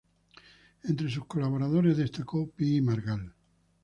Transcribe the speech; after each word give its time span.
Entre 0.83 1.11
sus 1.11 1.27
colaboradores 1.27 1.95
destacó 1.95 2.49
Pi 2.49 2.77
y 2.77 2.81
Margall. 2.81 3.35